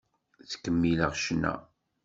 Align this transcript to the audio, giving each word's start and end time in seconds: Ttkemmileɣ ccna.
Ttkemmileɣ 0.41 1.11
ccna. 1.19 1.53